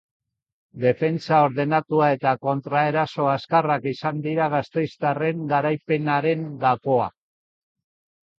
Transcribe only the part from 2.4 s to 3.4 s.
kontraeraso